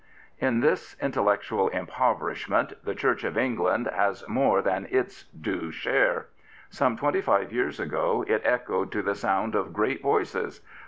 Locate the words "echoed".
8.43-8.91